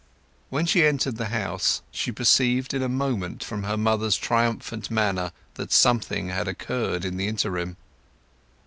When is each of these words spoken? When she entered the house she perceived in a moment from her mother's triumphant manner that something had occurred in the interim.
When 0.49 0.65
she 0.65 0.83
entered 0.83 1.17
the 1.17 1.27
house 1.27 1.83
she 1.91 2.11
perceived 2.11 2.73
in 2.73 2.81
a 2.81 2.89
moment 2.89 3.43
from 3.43 3.65
her 3.65 3.77
mother's 3.77 4.17
triumphant 4.17 4.89
manner 4.89 5.31
that 5.53 5.71
something 5.71 6.29
had 6.29 6.47
occurred 6.47 7.05
in 7.05 7.17
the 7.17 7.27
interim. 7.27 7.77